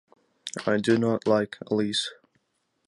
[0.65, 2.09] I do not like Alice.